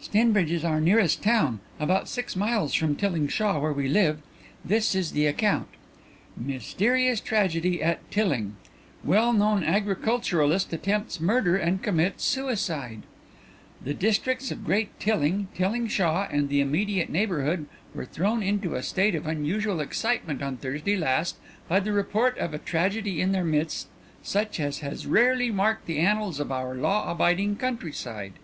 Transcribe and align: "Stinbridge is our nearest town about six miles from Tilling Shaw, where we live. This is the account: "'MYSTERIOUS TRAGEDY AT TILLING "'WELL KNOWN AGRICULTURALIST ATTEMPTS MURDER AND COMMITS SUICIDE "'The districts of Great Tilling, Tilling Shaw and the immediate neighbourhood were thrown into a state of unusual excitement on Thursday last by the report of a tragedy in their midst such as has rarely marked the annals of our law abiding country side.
"Stinbridge 0.00 0.52
is 0.52 0.62
our 0.64 0.80
nearest 0.80 1.20
town 1.20 1.58
about 1.80 2.08
six 2.08 2.36
miles 2.36 2.74
from 2.74 2.94
Tilling 2.94 3.26
Shaw, 3.26 3.58
where 3.58 3.72
we 3.72 3.88
live. 3.88 4.20
This 4.64 4.94
is 4.94 5.10
the 5.10 5.26
account: 5.26 5.66
"'MYSTERIOUS 6.36 7.18
TRAGEDY 7.20 7.82
AT 7.82 8.08
TILLING 8.08 8.54
"'WELL 9.02 9.32
KNOWN 9.32 9.64
AGRICULTURALIST 9.64 10.72
ATTEMPTS 10.72 11.18
MURDER 11.20 11.56
AND 11.56 11.82
COMMITS 11.82 12.22
SUICIDE 12.22 13.02
"'The 13.82 13.94
districts 13.94 14.52
of 14.52 14.64
Great 14.64 14.96
Tilling, 15.00 15.48
Tilling 15.56 15.88
Shaw 15.88 16.28
and 16.30 16.48
the 16.48 16.60
immediate 16.60 17.10
neighbourhood 17.10 17.66
were 17.92 18.04
thrown 18.04 18.44
into 18.44 18.76
a 18.76 18.84
state 18.84 19.16
of 19.16 19.26
unusual 19.26 19.80
excitement 19.80 20.40
on 20.40 20.56
Thursday 20.56 20.94
last 20.96 21.34
by 21.66 21.80
the 21.80 21.92
report 21.92 22.38
of 22.38 22.54
a 22.54 22.58
tragedy 22.58 23.20
in 23.20 23.32
their 23.32 23.42
midst 23.42 23.88
such 24.22 24.60
as 24.60 24.78
has 24.78 25.08
rarely 25.08 25.50
marked 25.50 25.86
the 25.86 25.98
annals 25.98 26.38
of 26.38 26.52
our 26.52 26.76
law 26.76 27.10
abiding 27.10 27.56
country 27.56 27.90
side. 27.92 28.34